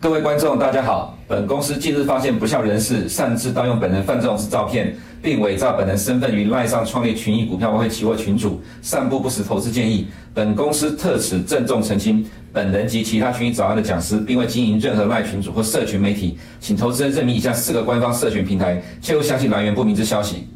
[0.00, 1.16] 各位观众，大家好。
[1.26, 10.06] 本公司近日发现不孝人士擅自盗用本人范仲式照片，并伪造本人身份于赖上创立群益股票外汇期货群组，散布不实投资建议。
[10.34, 20.46] 本公司特此郑重澄清，本人及其他群益早安的讲师，并未经营任何赖群组或社群媒体，请投资人认明以下四个官方社群平台，切勿相信来源不明之消息。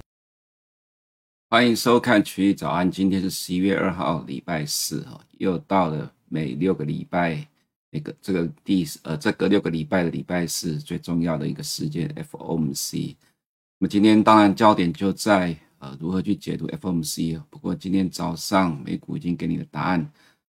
[1.48, 5.02] 欢迎收看群益早安，今天是十一月二号，礼拜四，
[5.38, 7.42] 又到了每六个礼拜。
[7.90, 13.16] 那个这个第呃，这个六个礼拜的礼拜四最重要的一个时间 FOMC。
[13.80, 17.40] 那么今天当然焦点就在呃如何去解读 FOMC。
[17.48, 20.00] 不过今天早上美股已经给你的答案。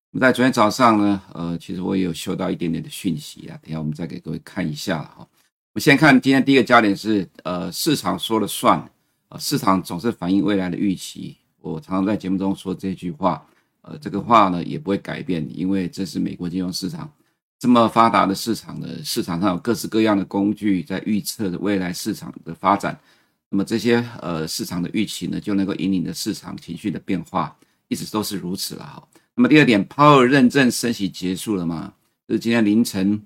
[0.10, 3.56] 那么在昨天早上呢，呃，其实我也有收到一点点的讯息啊。
[3.62, 5.18] 等下我们再给各位看一下哈。
[5.20, 8.84] 我们先看今天第一个焦点是呃市场说了算，
[9.28, 11.38] 呃市场总是反映未来的预期。
[11.62, 13.46] 我常常在节目中说这句话，
[13.82, 17.08] 呃这个话呢也不会改变，因为这是美国金融市场。
[17.60, 23.00] 这么发达的市场呢，市场上有各式各样的工具在预测未来市场的发展。
[23.50, 27.56] 那么这些呃市场的预期呢，就能够引领着市场情绪的变化，
[27.88, 29.08] 一直都是如此了哈。
[29.36, 31.94] 那么第二点，鲍尔认证升息结束了吗？
[32.28, 33.22] 这是今天凌晨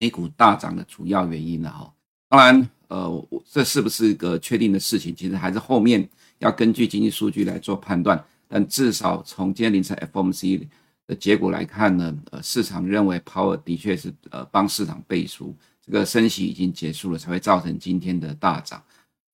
[0.00, 1.92] A 股大涨的主要原因了哈。
[2.28, 5.14] 当然，呃，这是不是一个确定的事情？
[5.14, 8.22] 其实还是后面要根据经济数据来做判断。
[8.48, 10.66] 但至少从今天凌晨 FOMC。
[11.08, 18.82] 的结果来看呢，呃，市场认为鲍尔的确是呃帮市场背书，这个升息已经结束了，才会造成今天的大涨。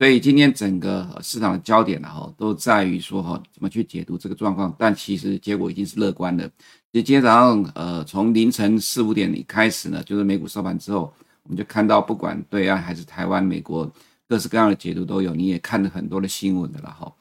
[0.02, 4.74] 所以今天整个市场的焦点呢，哈，都在于说哈，怎么去解读这个状况。
[4.76, 6.44] 但其实结果已经是乐观的。
[6.90, 13.88] 其实今天早上，呃，从凌晨四五点开始呢，就是美股收盘之后，我们就看到不管对岸还是台湾、美国，
[14.28, 15.36] 各式各样的解读都有。
[15.36, 17.12] 你也看了很多的新闻的了哈。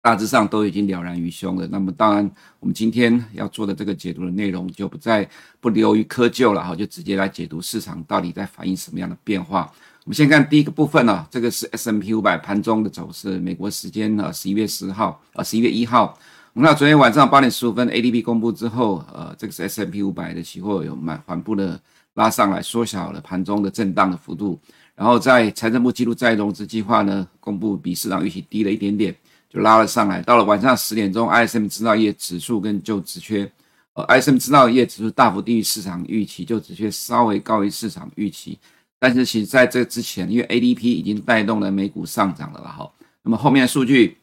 [0.00, 1.66] 大致上都已经了然于胸了。
[1.66, 2.30] 那么，当然，
[2.60, 5.28] 我们今天要做的这个解读的内容就不再
[5.60, 9.70] 不流于窠臼了哈，就直接来解读市场到底在反映什么样的变化。
[10.10, 13.38] 我们先看第一个部分呢，这个是 S&P 500盘中的走势。
[13.38, 16.18] 美国时间呢十一月十号呃十一月一号，
[16.52, 21.80] 我们看昨天晚上八点十五分 ADP 公布之后，呃，这个是 S&P 500的期货有满缓步的
[22.14, 24.58] 拉上来，缩小了盘中的震荡的幅度。
[24.96, 29.14] 然后在财政部记录再融资计划呢，公布比市场预期低了一点点。
[29.48, 33.48] 就拉了上来，到了晚上十点钟，ISM 制造业指数跟就职缺，
[33.92, 38.58] 呃，ISM 制造业指数大幅低于市场预期，就只缺稍微高于市场预期。
[39.00, 42.88] 但是其实在这之前，因为 ADP 已经带动了美股上涨了了哈，
[43.22, 44.18] 那么后面的数据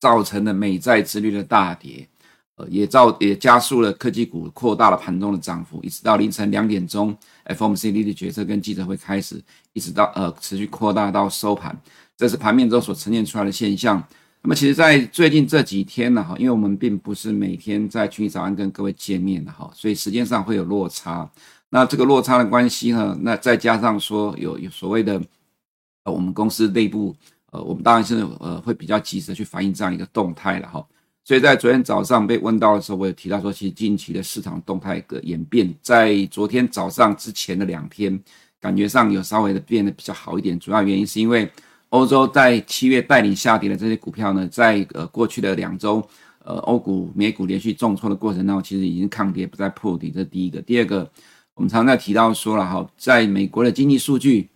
[0.00, 2.08] 造成了美债殖率的大跌，
[2.56, 7.16] 呃，也造也加速了科技股扩大了盘中的涨幅，一直到凌晨两点钟
[7.46, 9.40] ，FOMC 利率决策跟记者会开始，
[9.74, 11.80] 一直到呃持续扩大到收盘，
[12.16, 14.02] 这是盘面中所呈现出来的现象。
[14.42, 21.30] 那么，其实，在最近这几天呢，哈，因为我们并不是每天在群益早安跟各位见面的哈，所以时间上会有落差。
[21.70, 25.18] 那这个落差的关系呢，那再加上说有有所谓的，
[26.04, 27.16] 呃，我们公司内部，
[27.52, 30.86] 呃，我们当然是呃会比较及时去反映这样一个动态了哈。
[31.24, 38.20] 所以在昨天早上被问到的时候，我有提到说，其实近期的市场动态的演变，在昨天早上之前的两天，
[38.60, 40.58] 感觉上有稍微的变得比较好一点。
[40.58, 41.50] 主要原因是因为。
[41.90, 46.00] 欧洲在七月带领下跌的这些股票呢，在呃过去的两周，
[46.44, 50.08] 呃欧股、美股连续重挫的过程当中，其实已经抗跌，不再破底。
[50.08, 50.62] 这是第一个。
[50.62, 51.10] 第二个，
[51.60, 54.48] 我们常常在提到说了哈，在美国的经济数据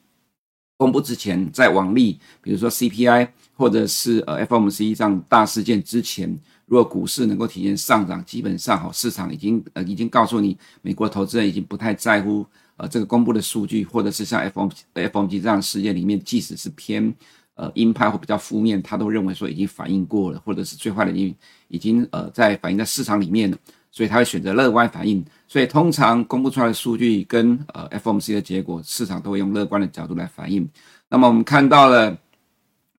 [0.78, 6.34] 公布之前，在往例，比如说 CPI 或者是呃 FOMC 这样大事件之前，
[6.64, 12.46] 如果股市能够体现上涨，基本上哈市场已经呃已经告诉你，美国投资人已经不太在乎。
[12.76, 17.14] 呃，这个公布的数据，或者是像 FOMC FOMC 这样事件里面，即使是偏
[17.54, 21.34] 呃鹰派或比较负面，他都认为说已经反映过了，或者是最坏的已
[21.68, 23.58] 已经呃在反映在市场里面了，
[23.94, 25.24] 所以他会选择乐观反应。
[25.46, 30.68] 所以通常公布出来的数据跟呃 FOMC 的结果，市场都会用乐观的角度来反应。
[31.08, 32.18] 那么我们看到了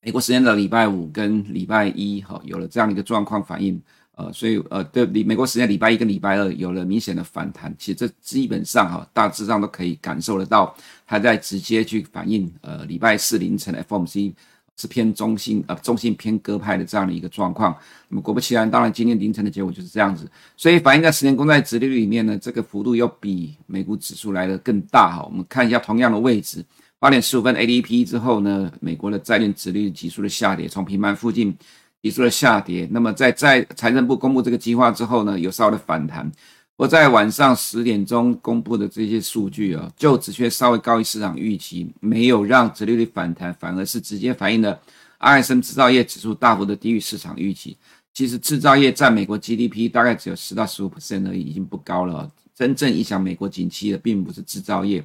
[0.01, 3.81] 美国时间的礼拜五跟礼拜一，哈，有了这样的一个状况反应。
[4.17, 10.73] 呃，所以呃，对，美国时间礼拜一跟礼拜二有了明显的反弹，其实这基本上哈，大致上都可以感受得到，
[11.05, 14.33] 它在直接去反映呃礼拜四凌晨的 FOMC
[14.77, 17.75] 是偏中性呃中性偏鸽派的这样的一个状况。
[18.09, 25.23] 那么果不其然，当然今天凌晨的结果就是这样子，所以反映在十年公债殖利率里面呢，这个幅度又比美股指数来的更大哈。
[25.23, 26.63] 我们看一下同样的位置，
[26.99, 31.55] 八点十五分 ADP 之后呢，美国的债券殖利率急速的下跌，从平盘附近。
[32.03, 36.31] 急速的下跌，那么在在财政部公布这个计划之后呢，有稍微的反弹。
[36.77, 44.77] 我在晚上十点钟公布的这些数据啊，就只却稍微高于市场预期，没有让殖利率反弹，反而是直接反映了
[45.19, 47.77] ISM 制造业指数大幅的低于市场预期。
[48.13, 52.29] 其实制造业占美国 GDP 大概只有十到十五 percent 而已，已经不高了。
[52.53, 55.01] 真正影响美国景气的并不是制造业。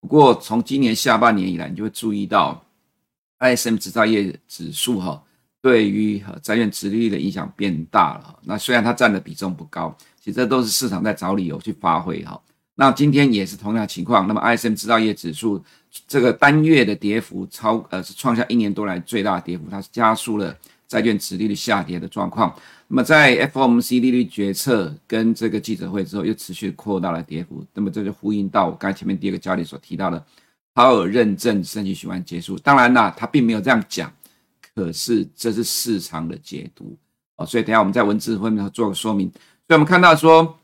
[0.00, 2.64] 不过从今年下半年以来，你就会注意到
[3.38, 5.22] ISM 制造业指数哈，
[5.60, 8.38] 对于债券殖利率的影响变大了。
[8.42, 12.40] 那虽然它占的比重不高，其实这都是市场在找理由去发挥哈。
[12.76, 14.28] 那今天也是同样情况。
[14.28, 15.62] 那么 ISM 制造业指数
[16.06, 22.54] 这个单月的跌幅超呃是创下一年多来最大跌幅，它是加速了债券殖利率下跌的状况。
[22.86, 27.64] 那么在 FOMC 利率决策跟这个记者会之后，又持续扩大了跌幅。
[27.74, 30.24] 那么这就呼应到我刚才前面第二个焦点所提到的，
[30.72, 32.56] 鲍尔认证升级循环结束。
[32.58, 34.12] 当然啦，他并没有这样讲，
[34.74, 36.96] 可是这是市场的解读
[37.36, 37.44] 哦。
[37.44, 39.30] 所以等下我们在文字后面做个说明。
[39.72, 40.58] 以我们看到说。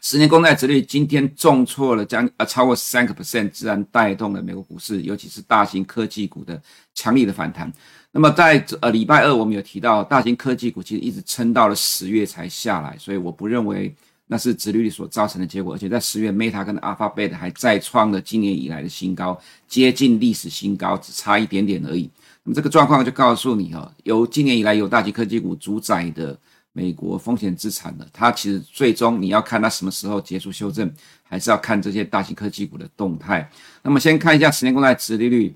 [0.00, 6.62] 十年公债殖率今天重挫了将呃超过三个 percent，自然带动了美国股市，尤其是大型科技股的
[6.94, 7.70] 强力的反弹。
[8.12, 13.92] 那么在呃礼拜二我们有提到，大型科技股其实一直撑到了十月才下来，所以我不认为
[14.28, 15.74] 那是殖率所造成的结果。
[15.74, 19.36] 而且在十月，Meta 跟 Alphabet 还再创了今年以来的新高，
[19.66, 22.08] 接近历史新高，只差一点点而已。
[22.44, 26.38] 那么这个状况就告诉你哈，由今年以来有大型科技股主宰的。
[26.78, 30.88] 美国风险资产的，它其实最终你要看它什么时候结束修正，
[31.24, 33.50] 还是要看这些大型科技股的动态。
[33.82, 35.52] 那么先看一下十年公债殖利率，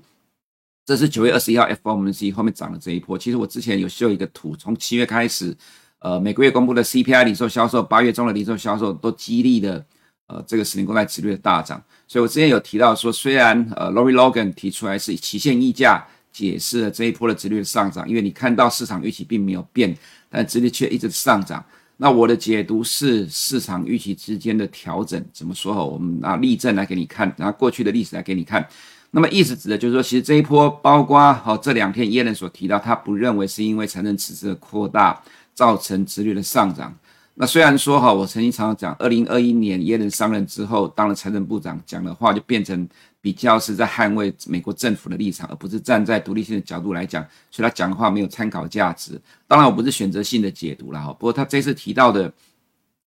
[0.85, 3.17] 这是九月二十一号 FOMC 后面涨的这一波。
[3.17, 5.55] 其实我之前有秀一个图，从七月开始，
[5.99, 9.85] 呃，每个月公布的 CPI 零售销售，八月中的零售销售都激励的，
[10.27, 11.81] 呃，这个十年公债殖率的大涨。
[12.05, 19.95] 所以我之前有提到说，虽然呃，Lori Logan 提出来是期限溢价解释了这一波的殖率的上涨，因为你看到市场预期并没有变。
[20.35, 21.63] 但殖率却一直上涨，
[21.97, 25.23] 那我的解读是市场预期之间的调整。
[25.31, 25.85] 怎么说？
[25.87, 28.67] 我们拿例证来给你看，拿过去的历史来给你看。
[29.11, 35.21] 那么意思指的就是说，其实这一波包括好这两天耶伦所提到，他不认为是因为财政赤字的扩大
[35.53, 36.91] 造成殖率的上涨。
[37.35, 42.87] 那虽然说哈，我曾经常常讲，二零二一年耶伦上任之后当了财政部长，讲的话就变成。
[43.23, 49.17] 比较是在捍卫美国政府的立场，而不是站在独立性的角度来讲，所以他讲的话没有参考价值。
[49.47, 51.13] 当然，我不是选择性的解读了哈。
[51.13, 52.29] 不过他这次提到的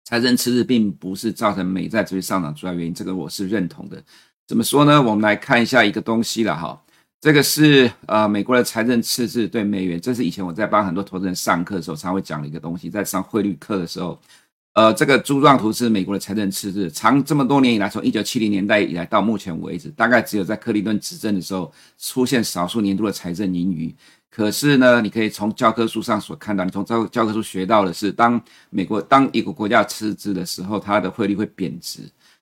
[0.06, 4.02] 财政赤字并不是造成美债持续上涨主要原因，这个我是认同的。
[4.48, 5.02] 怎么说呢？
[5.02, 6.82] 我们来看一下一个东西了哈。
[7.20, 14.20] 这个是呃美国的财政赤字对美元，这是以前我在帮很多投资人上课的时候常会讲的一个东西，在上汇率课的时候。
[14.74, 23.92] 呃，这个柱状图是美国的财政赤字，长这么多年以来，从一九七零年代以来到目前为止，大概只有在克林顿执政的时候出现少数年度的财政盈余。
[24.30, 32.02] 可是呢，你可以从教科书上所看到，你从教教科书学到的是，当美国当一个国家赤字的时候，它的汇率会贬值。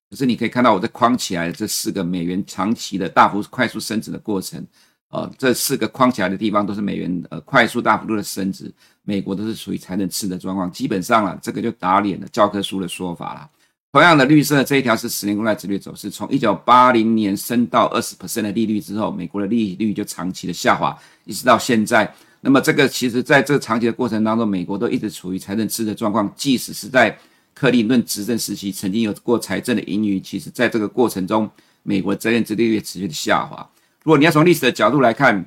[0.10, 4.66] 可是你可以看到我这框起来的这四个美元长期的大幅快速升值的过程。
[5.10, 8.70] 呃，这四个框起来的地方都是美元呃快速大幅度的升值，
[9.04, 13.50] 美国都是属于财政赤的状况，基本上了这个就打脸了教科书的说法了。
[13.94, 22.14] 同样的绿色这一条是十年公债殖利率走势，从一九八零年升到二十 percent 的利率之后，美国的利率就长期的下滑，一直到现在。
[22.42, 27.18] 那么这个其实在这个长期的过程当中，美国都一直处于财政赤的状况，即使是在
[27.56, 31.50] 克林顿执政时期曾经有过财政的盈余，其实在这个过程中，
[31.82, 33.68] 美国债券殖利率持续的下滑。
[34.04, 35.44] 如果你要从历史的角度来看，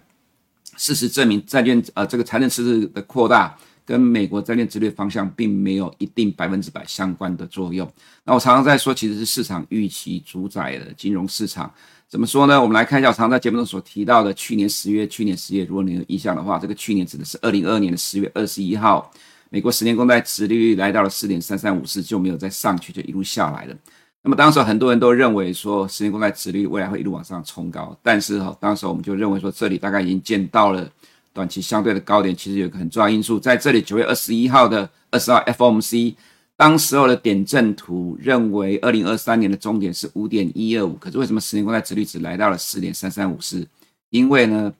[0.77, 7.89] 事实证明债券呃这个财政赤字的扩大跟美国债券殖利率方向并没有一定百分之百相关的作用。
[8.25, 11.73] 那我常常在说，其实是市场预期主宰的金融市场。
[12.09, 12.59] 怎么说呢？
[12.59, 19.13] 我们来看一下我常常在节目中所提到的去年十月，去年十月，如果你有印象的话，这个去年指的是二零二二年的十月二十一号，
[19.51, 23.75] 美国十年公债殖利率来到了四点三三五四，就没有再上去，就一路下来了。
[24.23, 30.91] 那么当时很多人都认为说，十年公债殖利率未来会一路往上冲高，但是哈，当时我们就认为说，这里大概已经见到了
[31.33, 32.35] 短期相对的高点。
[32.37, 36.15] 其实有一个很重要因素，在这里九月二十一号的二十号 FOMC，
[36.57, 43.67] 当时候的点阵图认为二零二三年的终点是五点一二五，可是为什么十年公债殖利率只来到了四点三三五四？
[44.11, 44.73] 因为呢，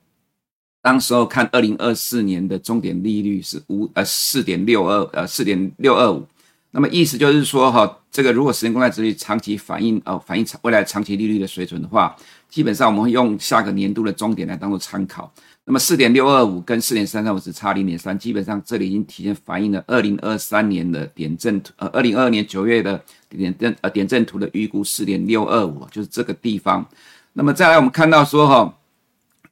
[0.81, 6.25] 当时候看二零二四年的终点利率是五呃四点六二呃四点六二五。
[6.71, 12.15] 那么意思就是说，哈，这个如果十年公债殖利率长期反映哦，反映长未来长期利率的水准的话，
[12.47, 15.33] 基本上我们会用下个年度的终点来当做参考。
[15.65, 26.87] 那么四点六二五跟四点三三五只差零点三，基本上这里已经提前反映了二零二三年的点阵图，呃，二零二二年九月的点阵呃点阵图的预估四点六二五，就是这个地方。
[27.33, 28.77] 那么再来，我们看到说，哈，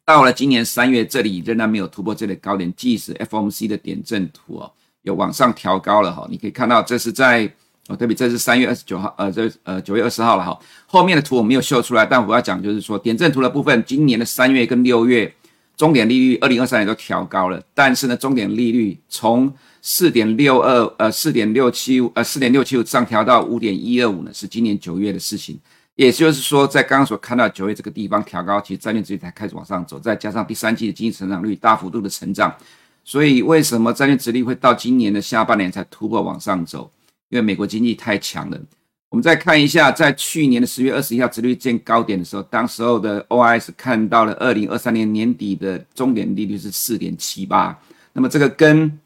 [0.08, 4.72] 到了今年三月，这里仍然没有突破这里高点，即使 FOMC 的点阵图哦。
[5.02, 7.46] 有往上调高了哈，你可以看到这是在
[7.90, 10.58] 哦，对比这是三月二十九号，呃，这呃九月二十号了哈。
[10.86, 15.30] 后面的图我没有秀出来，但我要讲就是说点阵图的部分，今年的三月跟六月
[15.76, 25.60] 终点利率二零二三年都调高了，但是呢，终点利率从四点六二呃四点六七呃四点六七五上调到五点一二五呢，是今年九月的事情。
[25.98, 32.56] 也就是说，在刚刚所看到九月这个地方调高，其实债券殖利率才开始往上走，再加上第三季的经济成长率大幅度的成长，
[33.04, 36.90] 所以为什么债券殖利率会到今年的下半年才突破往上走？
[37.30, 38.60] 因为美国经济太强了。
[39.10, 47.76] 我们再看一下，在去年的十月二十一号殖率见高点的时候，当时候的 OIS 看到了二零二三年年底的终点利率是四点七八，
[48.14, 49.00] 那么这个跟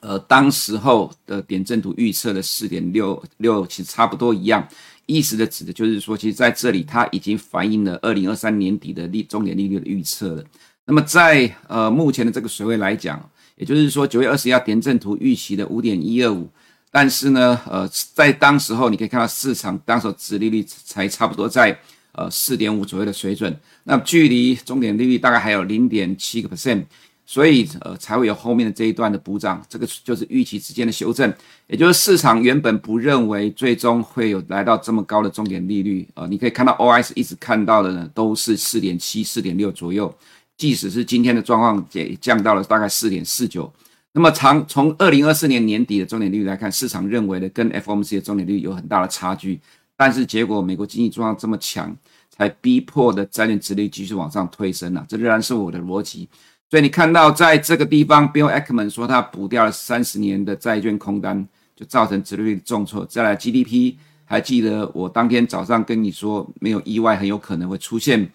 [0.00, 4.66] 呃当时候的点阵图预测的四点六六其实差不多一样。
[5.10, 10.44] 意思的指的就是说，其实在这里它已经反映了二零二三年底的利终点利率的预测了。
[10.86, 13.20] 那么在呃目前的这个水位来讲，
[13.56, 16.48] 也就是说九月二十一号点阵图预期的五点一二五，
[16.92, 21.76] 但是呢，呃，在当时候你可以看到市场当时殖利率才差不多在
[22.12, 26.84] 呃四点五左右的水准，那距离终点利率大概还有零点七个 percent。
[27.32, 31.32] 所以，呃，才会有后面的这一段的补涨，这个就是预期之间的修正，
[31.68, 40.12] 也就是市场原本不认为最终会有来到这么高的终点利率，呃，你可以看到 OIS 一直看到的呢都是四点七、四点六左右，
[40.56, 43.72] 即使是今天的状况也降到了大概四点四九。
[44.10, 49.60] 那么长从二零二四年年底的终点利率来看，市场认为的跟 FOMC 的终点利率有很大的差距，
[49.96, 51.96] 但是结果美国经济状况这么强，
[52.28, 56.28] 才逼迫的债券殖利率继续往上推升了，这仍然是我的逻辑。
[56.70, 63.04] 所以你看到在这个地方，Bill Ackman 说他补掉了三十年的债券空单，就造成殖利率重挫。
[63.04, 68.30] 再来 GDP，还记得我当天早上跟你说，没有意外，很有可能会出现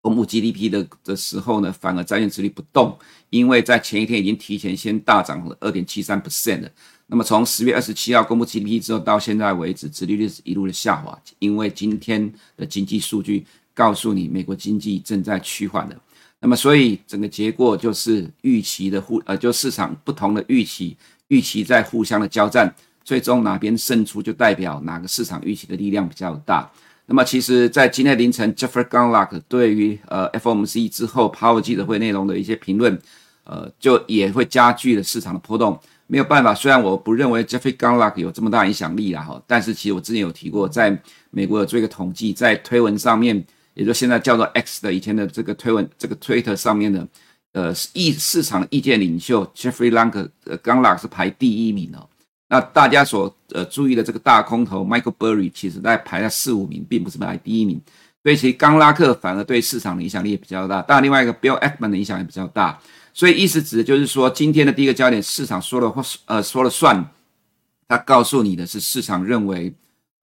[0.00, 2.98] 公布 GDP 的的时候呢，反而债券殖利率不动，
[3.28, 6.70] 因为在前一天已经提前先大涨了二点七三 percent 了。
[7.08, 15.96] 那么从十月二十七号公布 GDP 之后到现在为止，殖利率是一路的下滑，因为今天的经济数据告诉你，美国经济正在趋缓了。
[16.42, 20.96] 那么，所以整个结果就是预期的互呃，就市场不同的预期，
[21.28, 26.70] 预期在互相的交战，最终哪边胜出，就代表哪个市场预期的力量比较大。
[27.04, 32.98] 那么，其实，在今天凌晨，Jeffrey Gundlach 对于呃 FOMC 之后 Power 记者会内容的一些评论，
[33.44, 35.78] 呃，就也会加剧了市场的波动。
[36.06, 40.98] 没有办法，虽然我不认为 Jeffrey Gundlach 有这么大影响力啦哈，但是其实我之前有提过，在
[41.30, 43.44] 美国有做一个统计，在推文上面。
[43.74, 47.06] 也就现在叫做 X 的以前的这个推文，这个 Twitter 上面的，
[47.52, 52.08] 呃，意市场意见领袖 Jeffrey Lang 呃 Gundlach 是排第一名哦。
[52.48, 57.80] 那大家所呃注意的这个大空头 Michael Burry 其实在排在四五名，并不是排第一名。
[58.22, 60.82] 所以其实刚拉克反而对市场的影响力也比较大。
[60.82, 62.78] 当然，另外一个 Bill Ackman 的影响也比较大。
[63.14, 67.08] 所以意思指的就是说，今天的第一个焦点，市场说了或呃说了算，
[67.86, 69.72] 他告诉你的是市场认为。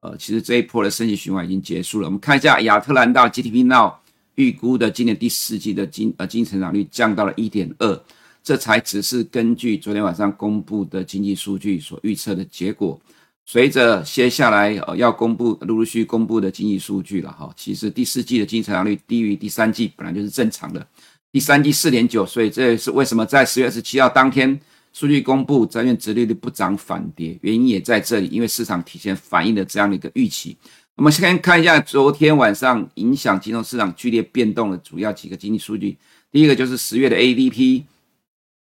[0.01, 2.05] 呃，其实这一波的升息循环已经结束了。
[2.07, 3.93] 我们看一下亚特兰大 GDP Now
[4.35, 8.03] 预估的今年第四季的经呃经济成长率降到了一点二，
[8.43, 12.99] 这才只是根据昨天晚上公布的经济数据所预测的结果。
[13.47, 20.85] 随着接下来呃要公布陆陆续续公布的经济数据了哈，其实第四季的经济成长率低于第三季本来就是正常的，
[21.31, 24.59] 第三季四点九，所以这也是为什么在十月二十七号当天。
[24.97, 30.57] 数据公布，债券殖利率不涨反跌，原因也在这里，因为市场提前反映了这样的一个预期。
[30.95, 35.95] 我们先看一下昨天晚上影响金融市场剧烈变动的主要几个经济数据。
[36.31, 37.83] 第一个就是十月的 ADP，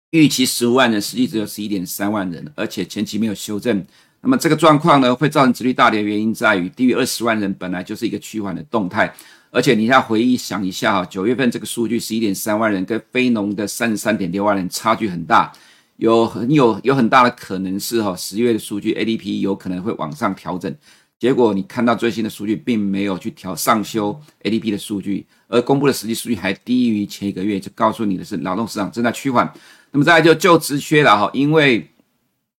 [0.09, 3.81] 预期十五万人，实际只有十一点三万人，而且前期没有修正。
[4.19, 9.09] 那么这个状况呢，会造成殖率大跌的原因在于低于二十万人本来就是一个趋缓的动态，
[9.51, 15.49] 而且你要回忆想一下哈，九月份这个数据十一点三万人跟非农的三十三点六万人差距很大。
[15.97, 20.75] 有很有有很大的可能是哈，十月的数据 ADP 有可能会往上调整，
[21.17, 29.51] 结果你看到最新的数据并没有去调上修 ADP 的数据，而公布的实际数据还低于前一个月，就告诉你的是劳动市场正在趋缓。
[29.91, 31.89] 那么再就就职缺了哈，因为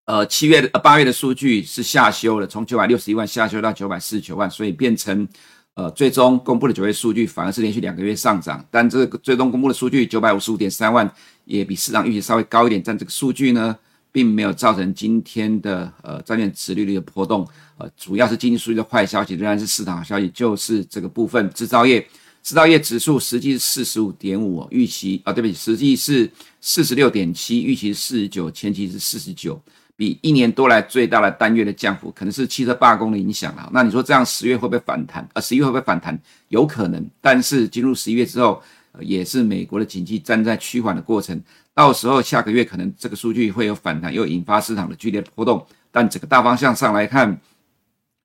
[0.06, 5.28] 呃七月呃八月的数据是下修了，从九百六十一万下修到九百四十九万，所以变成。
[5.76, 11.08] 呃，最终公布的九月数据反而是连续两个月上涨，但这个最终公布的数据九百五十五点三万
[11.44, 13.76] 也比市场预期稍微高一点，但这个数据呢，
[14.10, 22.00] 并没有造成今天的呃债券殖利率的波动，呃，主要是经济数据的坏消息仍然是市场好消息，就是这个部分制造业
[22.42, 26.30] 制造业指数实际是四十五点五，预期啊，对不起，实际是
[26.62, 29.62] 四十六点七，预期是四十九，前期是四十九。
[29.96, 33.68] 比一年多来最大的单月的降幅，可能是汽车罢工的影响了。
[33.72, 35.26] 那你说这样十月会不会反弹？
[35.32, 36.18] 呃，十一月会不会反弹？
[36.48, 37.04] 有可能。
[37.20, 38.62] 但是进入十一月之后，
[39.00, 41.40] 也是美国的经济正在趋缓的过程。
[41.72, 45.66] 到时候下个月可能这个数据会有反弹，又引发市场的剧烈波动。
[45.90, 47.40] 但整个大方向上来看，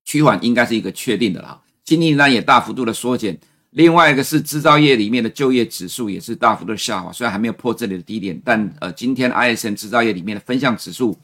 [0.04, 1.62] 趋缓应该是一个确定的了。
[1.86, 3.38] 经济呢也大幅度的缩减。
[3.72, 11.18] 另外一个是制造业里面的就业指数也是大幅度下滑，虽然还没有破这里的低点，但呃，今天 ISM 制造业里面的分项指数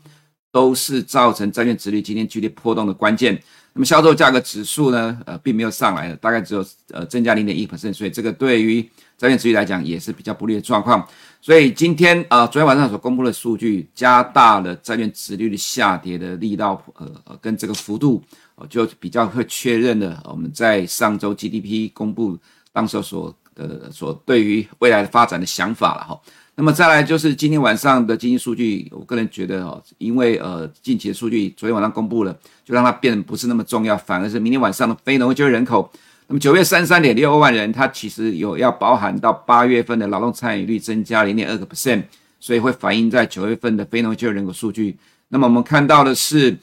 [0.58, 3.40] 都是造成债券殖利率今天剧烈波动的关键。
[3.74, 8.82] 那么销售价格指数呢，呃，并没有上来的，大概只有呃增加零点一百分所以这个对于
[9.20, 11.08] 债券殖利率来讲也是比较不利的状况。
[11.40, 18.24] 所以今天呃，昨天晚上所公布的数据加大了债券殖率的下跌的力道，呃，跟这个幅度，
[18.56, 22.36] 呃，就比较会确认了我们在上周 GDP 公布
[22.74, 26.20] 当时所呃所对于未来的发展的想法了哈。
[26.60, 32.36] 那么再来就是今天晚上的经济数据，我个人觉得哦，因为呃近期的数据昨天晚上公布了，
[32.66, 35.88] 就让它变得不是那么重要，反而是明天晚上的非农就业人口。
[36.26, 42.02] 那么九月三十三点六二万人，它其实有要包含到八月份的劳动参与率增加零点二个 percent，
[42.40, 44.98] 所以会反映在九月份的非农就业人口数据。
[45.28, 46.58] 那么我们看到的是，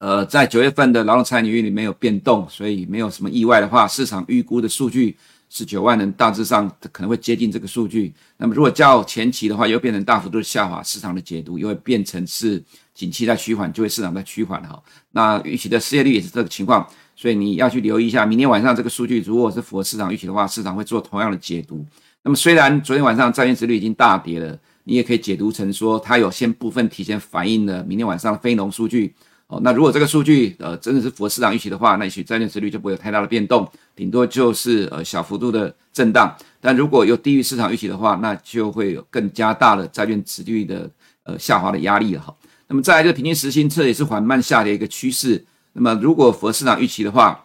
[0.00, 5.16] 呃，在九月份的劳动参与率里面有变动，所以没有什么意外的话，市场预估的数据。
[5.56, 8.12] 十九万人，大致上可能会接近这个数据。
[8.38, 12.60] 那么，如果较前期的话，又变成大幅度的下滑，市场的解读又会变成是
[12.92, 14.82] 景气在趋缓，就会市场在趋缓哈。
[15.12, 16.84] 那预期的失业率也是这个情况，
[17.14, 21.86] 所以你要去留意一下，明天晚上这个数据如果是符合市场预期的话，市场会做同样的解读。
[22.24, 29.14] 那么，虽然昨天晚上债券值率已经大跌了，你也可以解读成说它有先部分提前反映了明天晚上的非农数据。
[29.62, 36.34] 那如果这个数据呃真的是符合市场预期的话，那也许债券殖率就不会有太大的变动，顶多就是呃小幅度的震荡。
[36.60, 40.90] 但如果有低于市场预期的话，那就会有更加大的债券殖率的
[41.24, 42.34] 呃下滑的压力了哈。
[42.66, 45.44] 那么再来就是平均时薪，这也是缓慢下跌一个趋势。
[45.74, 47.44] 那么如果符合市场预期的话，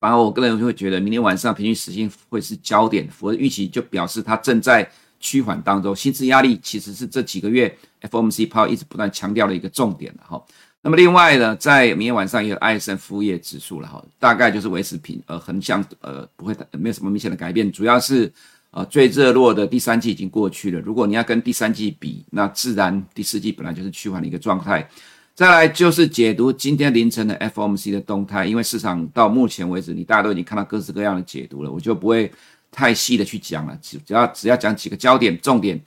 [0.00, 5.94] 反而我个人就会觉得明天晚上平均时薪会是焦点，符合预期就表示它正在趋缓当中。
[5.94, 10.42] 薪资压力其实是这几个月 FOMC 抛一直不断强调的一个重点了哈。
[10.84, 18.30] 那么另外呢，在明天晚上也有艾森服务业指数了哈，大概就是维持平呃横向呃不会没有什么明显的改变，主要是
[18.72, 24.88] 呃最热络的第三季已经过去了，如果你要跟第三季比，那自然第四季本来就是趋缓的一个状态。
[25.34, 32.30] 再来就是解读今天凌晨的 FOMC 的动态，因为市场到目前为止你大家都已经看到各式各样的解读了，我就不会
[32.72, 35.80] 太细的去讲了，只只要只要讲几个焦点重点。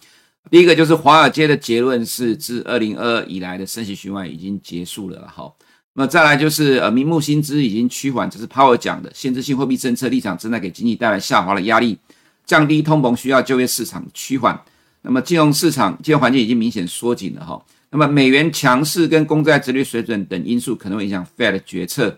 [0.52, 5.28] 第一个就是华尔街的结论是，自二零二二以来的升息循环已经结束了。
[5.28, 5.58] 好，
[5.94, 11.98] 那么再来就是呃，明目新资已经趋缓，这是 Powell 讲的，限制性货币政策立场正在给经济带来下滑的压力，
[12.46, 14.60] 降低通膨需要就业市场趋缓。
[15.02, 17.64] 那么金融市场金融环境已经明显缩紧了哈。
[17.90, 22.18] 那么美元强势跟公债殖率水准等因素可能会影响 Fed 的决策。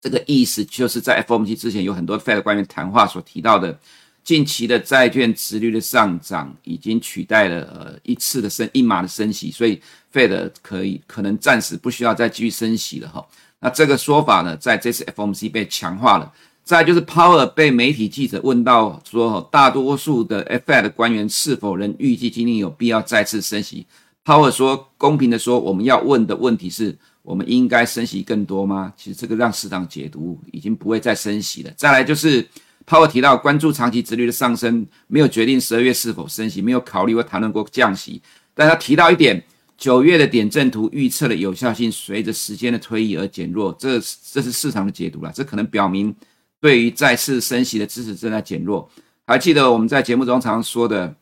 [0.00, 3.78] 这个意思就是在 FOMC 之前有很多 Fed 官员谈话所提到的。
[4.26, 9.80] 近期的债券殖率的上涨已经取代了呃一次的升一码的升息，所以
[10.12, 13.24] Fed 可以可能暂时不需要再继续升息了哈。
[13.60, 16.32] 那这个说法呢，在这次 FOMC 被强化了。
[16.64, 23.86] 再就是 Powell 被媒体记者问到说，大多数的 Fed 官员是否仍预计今年有必要再次升息
[24.24, 28.92] ？Powell 说，公平的说，我们要问的问题是我们应该升息更多吗？
[28.96, 31.70] 其实这个让市场解读已经不会再升息了。
[31.76, 32.44] 再来就是。
[32.86, 38.22] Powell 提到，关注长期殖率的上升，没有决定十二月是否升息，没有考虑或谈论过降息。
[38.54, 39.42] 但他提到一点，
[39.76, 43.98] 九月的点阵图预测的有效性随着时间的推移而减弱，这
[44.32, 45.32] 这是市场的解读了。
[45.34, 46.14] 这可能表明
[46.60, 48.88] 对于再次升息的支持正在减弱。
[49.26, 51.12] 还记得我们在节目中常常说的，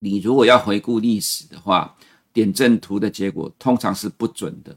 [0.00, 1.94] 你如果要回顾历史的话，
[2.32, 4.76] 点阵图的结果通常是不准的。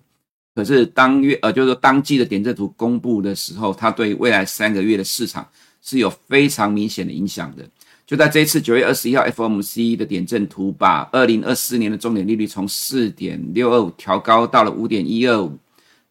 [0.54, 5.50] 可是当月呃，就是说当季的点阵图公布的时候，它对未来三个月的市场。
[5.84, 7.64] 是有非常明显的影响的。
[8.06, 15.58] 就在这一次九月二十一号 FOMC 的点阵图，把二零二四年的重点利率从四点六二五调高到了五点一二五，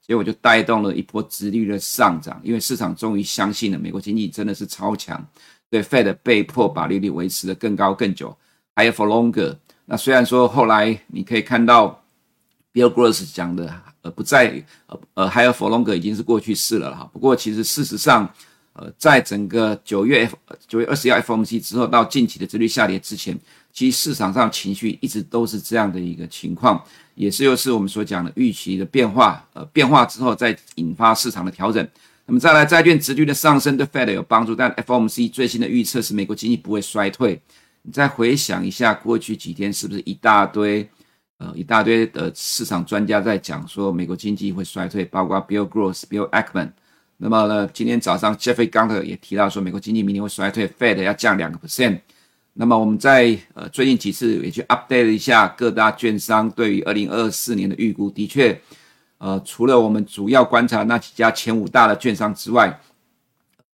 [0.00, 2.40] 结果就带动了一波殖利率的上涨。
[2.42, 5.22] 因为市场终于相信了美国经济真的是超强，
[5.68, 8.34] 对 Fed 被迫把利率维持得更高更久
[8.74, 9.54] ，higher for longer。
[9.84, 12.02] 那虽然说后来你可以看到
[12.72, 17.08] Bill Gross 讲的，呃，不再呃呃 higher for longer 已经是过去式了哈。
[17.12, 18.28] 不过其实事实上。
[18.74, 20.34] 呃，在整个九月 F
[20.66, 23.38] 九月二十一号 FOMC 之后到近期的直率下跌之前，
[23.70, 26.82] 其实市场上情绪一直都是这样的一个情况，
[27.14, 31.86] 也是又是我们所讲的预期的变化，呃，变化之后再引发市场的调整。
[32.24, 37.38] 那么再来，债券直率的上升对 Fed 有帮助，但 FOMC 最新的预测是美国经济不会衰退。
[37.82, 40.88] 你再回想一下过去几天，是不是一大堆
[41.36, 46.70] 呃一大堆的市场专家在讲说美国经济会衰退，包括 Bill Gross、Bill Ackman。
[47.24, 52.00] 那么呢，今天早上 Jeffrey Gunter 也提到说，美国经济明年会衰退，Fed 要降两个 percent。
[52.54, 58.60] 那么我们在呃最近几次也去 update 了一下各大券商对于二零二四年的预估，的确，
[59.18, 62.76] 呃，除了我们主要观察那几家前五大的券商之外，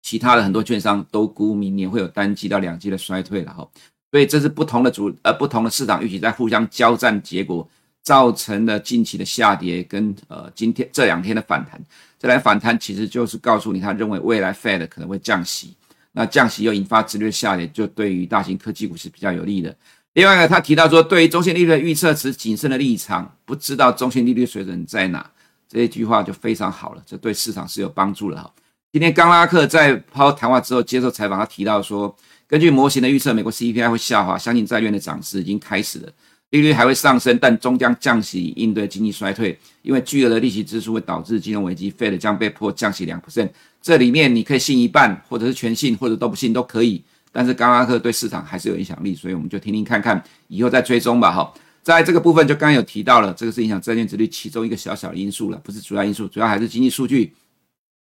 [0.02, 3.68] 其他的很多券商都估明年会有单季到两季的衰退了哈。
[4.12, 7.68] 所以这是不同的主呃不同的市场预期在互相交战，结果
[8.02, 11.82] 造成了近期的下跌跟呃今天这两天的反弹。
[12.22, 15.74] 这来反弹其实就是告诉你，他认为未来 Fed 可能会降息，
[16.12, 19.74] 那降息又引发直率下跌，就对于大型科技股是比较有利的。
[20.12, 25.28] 另外呢，他提到说，对于中性利率的预测持谨慎的立场，不知道中性利率水准在哪，
[25.68, 28.48] 这一句话就非常好了，这对市场是有帮助的哈。
[28.92, 36.12] 今天冈拉克在抛谈话之后接受采访，他提到说，根据模型的预测，美国 CPI 会下滑，相信债券的涨势已经开始了，
[36.52, 43.48] 利率还会上升，但终将降息应对经济衰退，因为巨额的利息支出会导致金融危机，Fed 将被迫降息两 percent，
[43.80, 47.02] 这里面你可以信一半，或者是全信，或者都不信都可以。
[47.32, 51.32] 但是冈拉克对市场还是有影响力，所以我们就听听看看，以后再追踪吧。
[51.32, 51.50] 哈，
[51.82, 57.32] 在这个部分就刚刚有提到了，这个是影响债券殖利率其中一个小小的因素了，不是主要因素，主要还是经济数据。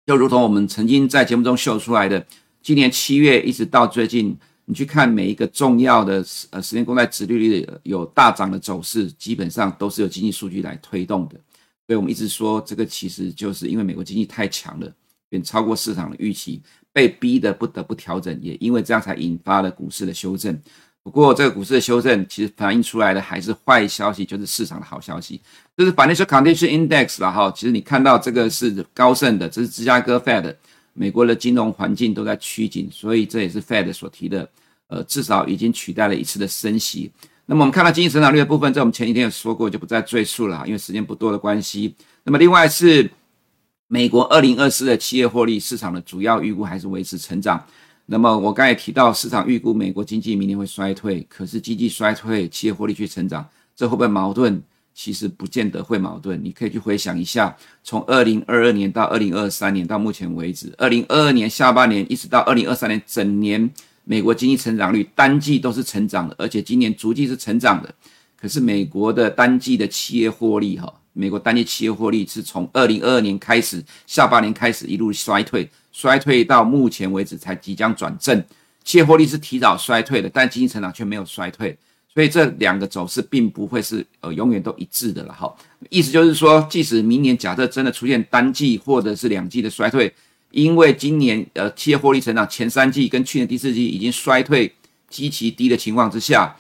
[0.07, 2.27] 就如同我们曾经在节目中秀出来的，
[2.63, 4.37] 今年七月一直到最近，
[4.67, 11.37] 你去看每一个重要的呃十年公债殖利率有大涨的走势，基本上都是由经济数据来推动的。
[11.87, 14.93] 所以我们一直说，这个其实就是因为美国经济太强了，
[15.31, 16.63] 远超过市场的预期。
[16.93, 20.59] 被逼得不得不调整，也因为这样才引发了股市的修正。
[21.03, 25.39] 不过，这个股市的修正其实反映出来的还是坏消息，就是市场的好消息，
[25.77, 27.53] 就是 Financial Condition Index 了哈。
[27.55, 30.57] 其实你看到这个是高盛的，这是芝加哥 Fed，
[30.97, 34.49] 美国的金融环境都在趋紧，所以这也是 Fed 所提的，
[34.89, 37.13] 呃，至少已经取代了一次的升息。
[37.45, 41.95] 那么我们看到经济成长率的部分，在我们前几天有说过，就不再赘述了，因为时间不多的关系。
[42.25, 43.11] 那么另外是。
[43.89, 47.65] 美国二零二四的企业获利市场的主要预估还是维持成长。
[48.07, 54.61] 那么我刚才提到，市场预估美国经济明年会衰退，可是经济衰退，企业获利去成长，这会不会矛盾？
[54.97, 56.43] 其实不见得会矛盾。
[56.43, 57.55] 你可以去回想一下，
[57.85, 63.71] 从二零二二年到二零二三年到目前为止，二零二二年下半年一直到二零二三年整年，
[64.05, 67.95] 美国经济成长率单季都是成长的，而且今年逐季是成长的。
[68.41, 70.93] 可是美国的单季的企业获利，哈。
[71.19, 78.45] 美国单季企业获利是从二零二二年开始，下半年开始一路衰退，衰退到目前为止才即将转正。
[78.85, 81.75] 企业获利是提早衰退的，但经济成长却没有衰退，
[82.17, 85.55] 所以这两个走势并不会是呃永远都一致的了哈。
[85.91, 90.11] 意思就是说，即使明年假设真的出现单季或者是两季的衰退，
[90.51, 94.75] 因为今年呃企业获利成长前三季跟去年第四季已经衰退
[95.11, 96.57] 极其低的情况之下。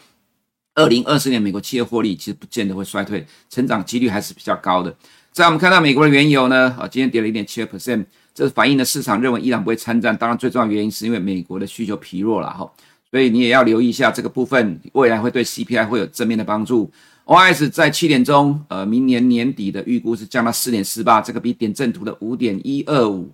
[0.78, 4.94] 二零二四年美国企业获利其实不见得会衰退，成长几率还是比较高的。
[5.32, 10.14] 在我们看到美国的原油呢，啊，今天跌了一点七二 percent，这是反映了市场认为伊朗不会参战。
[10.14, 12.70] 当然，最重要原因是因为美国的需求疲弱了哈，
[13.16, 16.92] 所以你也要留意一下这个部分，未来会对 CPI 会有正面的帮助。
[17.24, 23.32] OS 在七点钟，呃，明年年底的预估是降到四点四八，这个比点阵图的五点一二五，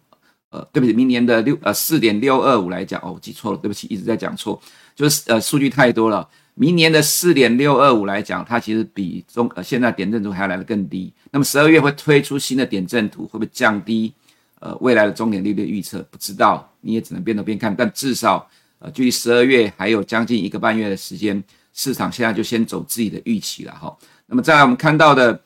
[0.51, 4.63] 呃，对不起，明年的六呃四点六二五来讲，哦，我记错了，对不起，一直在讲错，
[4.95, 6.29] 就是呃数据太多了。
[6.55, 11.13] 明年的四点六二五来讲，它其实比中呃现在点阵图还要来得更低。
[11.33, 14.15] 那么十二月会推出新的点阵图，会不会降低
[14.61, 16.01] 呃未来的终点利率预测？
[16.09, 17.75] 不知道，你也只能边走边看。
[17.75, 18.49] 但至少
[18.83, 21.43] 呃距离十二月还有将近一个半月的时间，
[21.73, 23.97] 市场现在就先走自己的预期了哈。
[24.27, 25.41] 那么再来我们看到的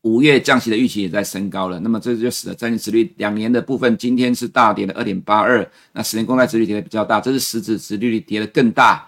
[0.00, 1.78] 五月降息的预期也在升高了。
[1.80, 9.06] 那么这就使得债券殖率两年的部分今天是大跌了二点八二，那十年公债殖率跌的比较大，这是实质殖利率跌的更大。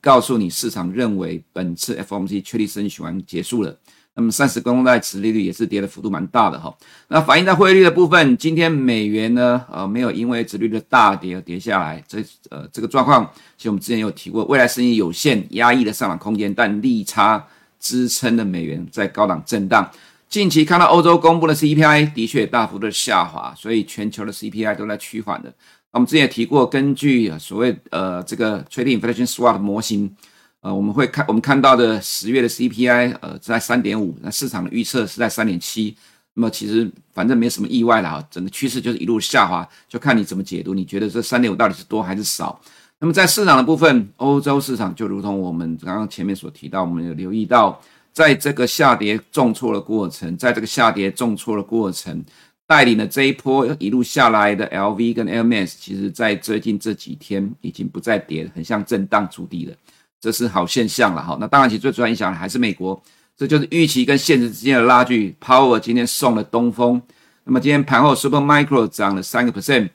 [0.00, 3.78] 告诉你，市场认为本次 FOMC 确立升息完结束了。
[4.18, 6.76] 那么三十公债殖利率也是跌的幅度蛮大的哈。
[7.06, 12.02] 那反映在汇率的部分，今天美元呢，呃，没有因为殖利率的大跌而跌下来。
[12.08, 12.18] 这
[12.50, 13.24] 呃这个状况，
[13.56, 17.46] 其实我们之前有提过，未来生意有限，压抑的上涨空间，但利差
[17.78, 19.88] 支撑的美元在高档震荡。
[20.28, 25.54] 近期看到欧洲公布的 CPI 的确大幅的下滑，所以全球的 CPI 都在趋缓的。
[25.92, 30.12] 我们之前也提过，根据所谓呃这个 Trading Inflation Swap 模型，
[30.60, 35.96] 呃我们会看我们看到的十月的 CPI 呃在三点五，那市场的预测是在三点七，
[36.34, 42.60] 那么其实反正没什么意外了啊，整个趋势就是一路下滑，就看你怎么解读，你觉得这三点五到底是多还是少？
[42.98, 47.80] 那么在市场的部分，欧洲市场就如同我们刚刚前面所提到，我们有留意到，
[48.12, 52.24] 在这个下跌重挫的过程，在这个下跌重挫的过程。
[52.66, 59.74] 带领了这一波一路下来的 LV 跟 Hermes，其实在最近这几天已经不再跌，很像震荡筑底了，
[60.20, 61.36] 这是好现象了哈。
[61.40, 63.02] 那当然，其实最主要影响还是美国，
[63.36, 65.36] 这就是预期跟现实之间的拉锯。
[65.40, 67.00] Power 今天送了东风，
[67.44, 69.90] 那么今天盘后 Supermicro 涨了三个 percent。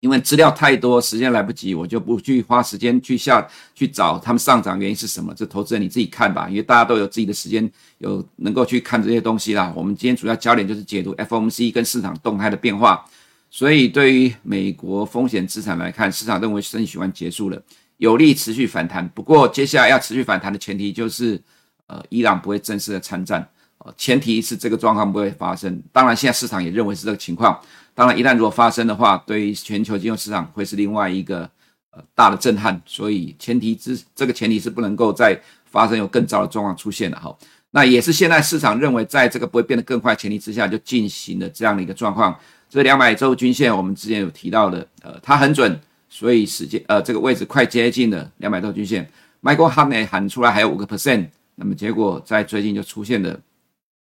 [0.00, 5.34] 因为资料太多，时间来不及，我就不去花时间去下去找他们上涨原因是什么。
[5.34, 9.72] 这投资人你自己看吧，因为大家都有自己的时间，有能够去看这些东西啦。
[9.74, 13.04] 我们今天主要焦点就是解读 FOMC 跟市场动态的变化。
[13.50, 17.60] 所以对于美国风险资产来看，市场认为升息循环结束了，
[17.98, 19.08] 有利持续反弹。
[19.08, 21.40] 不过接下来要持续反弹的前提就是，
[21.86, 25.82] 呃，伊朗不会正式的参战，呃，前提是这个状况不会发生。
[25.92, 27.58] 当然，现在市场也认为是这个情况。
[27.94, 31.48] 当然，一旦如果发生的话，对于全球金融市场会是另外一个
[31.90, 32.80] 呃大的震撼。
[32.84, 37.34] 所以前提之这个前提是不能够再发生有更糟的状况出现了哈。
[37.70, 42.38] 那也是现在市场认为，在这个不会变得更快前提之下，就进行了这样的一个状况。
[42.68, 45.78] 这两百周均线，我们之前有提到的，呃，它很准，
[46.18, 49.06] 所以时间，呃，这个位置快接近了两百多均线。
[49.42, 53.38] Michael Hartnett 喊出来还有五个 percent，那么结果在最近就出现了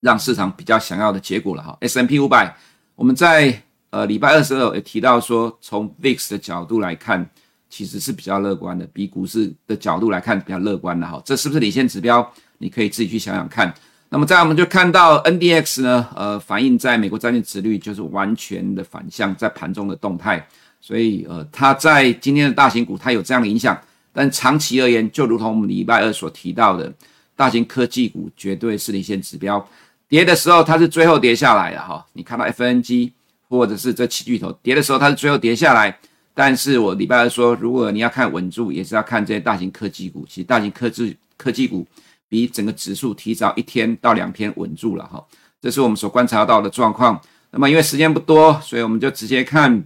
[0.02, 1.78] 让市场比较想要的结果了哈。
[1.80, 2.54] S&P 五百
[2.96, 3.58] 我们在
[3.90, 7.26] 呃礼拜二十二也提到说，从 VIX 的角度来看，
[7.70, 11.22] 其实是比较乐观的，比股市的角度来看比较乐观的哈。
[11.24, 12.30] 这是不是领先指标？
[12.58, 13.74] 你可以自己去想想看。
[14.10, 20.46] 那么，再我们就看到 NDX 呢，呃，反映在美国债券殖率就是完全的反向，在盘中的动态，
[20.84, 23.80] 所以呃，它在今天的大型股它有这样的影响，
[24.12, 26.92] 但长期而言，就如同我们礼拜二所提到的，
[27.38, 29.66] 大型科技股绝对是领先指标，
[30.10, 33.14] 跌的时候它是最后跌下来的哈，你看到 FNG
[33.48, 35.98] 或者是这七巨头跌的时候它是最后跌下来，
[36.34, 41.88] 但是我礼拜二说，如果你要看稳住，也是要看这些大型科技股，其实大型科技科技股。
[42.30, 45.24] 比整个指数提早一天到两天稳住了哈，
[45.62, 47.22] 这是我们所观察到的状况。
[47.52, 49.84] 那么因为时间不多，所以我们就直接看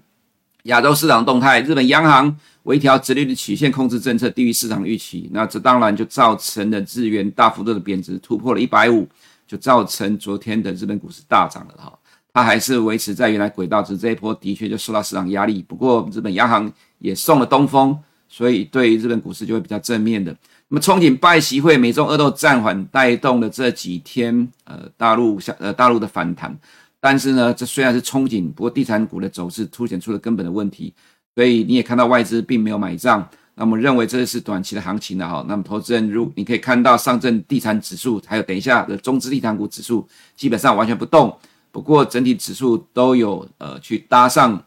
[0.67, 1.59] 亚洲市场动态。
[1.61, 9.07] 日本央行微调殖利率曲线控制政策低于市场预期，那这当然就造成了日元大幅度的贬值，突破了一百五，
[9.47, 11.91] 就造成昨天的日本股市大涨了哈。
[12.33, 15.63] 它还是维持在原来轨道，只是这一波的确就受到市场压力。
[15.67, 20.35] 不过日本央行也送了东风，所以对日本股市就会比较正面的。
[20.67, 26.55] 那么，憧憬拜习会、美中恶斗暂缓，带动了这几天呃大陆下呃大陆的反弹。
[26.99, 30.93] 但是呢，这虽然是憧憬，不过地产股的走势凸显出了根本的问题。
[31.35, 33.27] 所以你也看到外资并没有买账。
[33.55, 35.45] 那么认为这是短期的行情的哈。
[35.47, 41.37] 那么投资人如你可以看到上证地产指数，还有等一下的中资地产股指数，基本上完全不动。
[41.71, 44.63] 不过整体指数都有呃去搭上。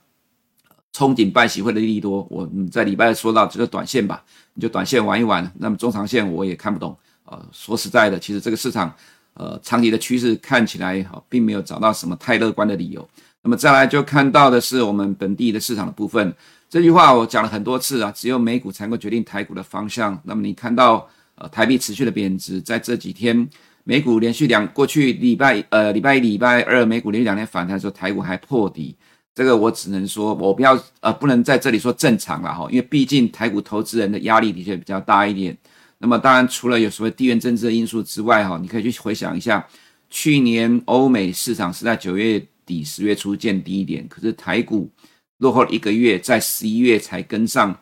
[0.93, 5.49] 憧憬拜习会的利多，我在礼拜说到这个短线吧，你就短线玩一玩。
[5.57, 6.99] 那么中长线我也看不懂。
[7.27, 8.93] 呃，说实在的，其实这个市场，
[9.35, 13.09] 呃，长期的趋势看起来哈，并没有找到什么太乐观的理由。
[13.43, 16.35] 那么再来就看到的是我们本地的市场的部分。
[16.69, 20.21] 这句话我讲了很多次啊，只有美股才能够决定台股的方向。
[20.25, 23.49] 那么你看到呃台币持续的贬值，在这几天
[23.85, 28.95] 美股连续两过去礼拜呃礼拜一礼拜二美股连续两天反弹的时候，台股还破底。
[29.35, 35.57] 这个我只能说，我不要呃，不能在这里说正常了哈，因为毕竟台股投资人的压力的确比较大一点。
[36.03, 39.65] 那么当然，除了有所谓地缘政治的因素之外哈，你可以去回想一下，
[40.09, 44.91] 去年欧美市场是在九月底十月初见低点，可是台股
[45.37, 47.79] 落后了一个月，在十一月才跟上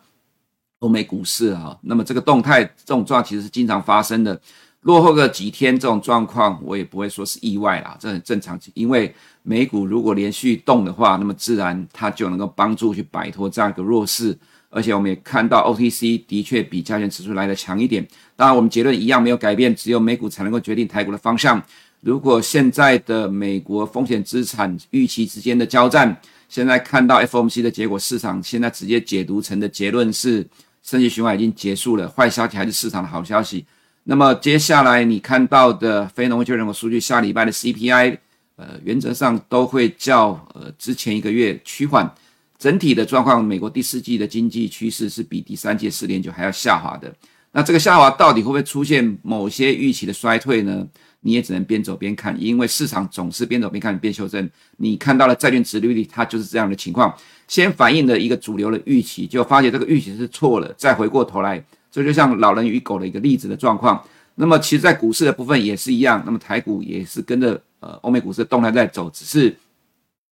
[0.79, 1.79] 欧美股市哈。
[1.81, 4.39] 那么这个动态这种状况其实是经常发生的。
[4.81, 8.57] 落后个几天，这种状况我也不会说是意外啦，这很正常。
[8.73, 14.37] 因为美股如果连续动的话，那么自然它就能够帮助去摆脱这样一个弱势。
[14.69, 18.07] 而且我们也看到 OTC 的确比加权指数来的强一点。
[18.35, 21.61] 当然，我们结论一样没有改变，只有美股才能够决定台股的方向。
[22.01, 26.15] 如果现在的美国风险资产预期之间的交战，
[26.47, 30.47] 现在看到 FOMC 的结果，市场现在直接解读成的结论是
[30.81, 33.65] 升级循环已经结束了，坏消息还是市场的好消息。
[34.05, 38.17] 那么接下来你看到的非农就业人口数据，下礼拜的 CPI，
[38.55, 42.09] 呃，原则上都会较呃之前一个月趋缓。
[42.59, 47.11] 整体的状况，美国第四季的经济趋势是比第三季四点九还要下滑的。
[47.53, 50.85] 那这个下滑到底会不会出现某些预期的衰退呢？
[51.21, 54.49] 你也只能边走边看，因为市场总是边走边看边修正。
[54.77, 57.13] 你看到了债券殖利率，它就是这样的情况，
[57.47, 61.63] 先反映了一个主流的预期，就发觉这个预期是错了，再回过头来。
[61.91, 64.01] 这就像老人与狗的一个例子的状况。
[64.35, 66.21] 那么，其实，在股市的部分也是一样。
[66.25, 69.53] 那么，台股也是跟着呃欧美股市的动态在走，只是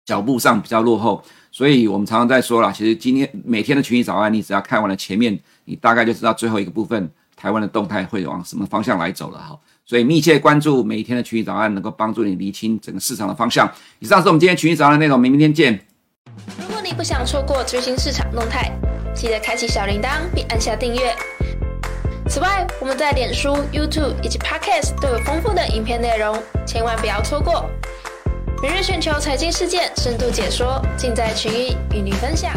[0.05, 1.23] 脚步上比较落后。
[1.55, 9.57] 所以我们常常在说啦，其实今天每天的群益早安，你只要看完了前面，你大概就知道最后一个部分台湾的动态会往什么方向来走了哈。
[9.85, 13.71] 所以，密切关注每一天的群益早安，能够帮助你厘清整个市场的方向。
[13.99, 15.79] 以上是我们今天群益早安的内容，明明天见。
[16.59, 18.69] 如果你不想错过最新市场动态，
[19.13, 21.15] 记得开启小铃铛并按下订阅。
[22.27, 26.37] 此外，我们在脸书、YouTube 以及 Podcast 都有丰富的影片内容，
[26.67, 27.69] 千万不要错过。
[28.61, 32.51] 每日全球财经事件深度解说，尽在群益与您分享。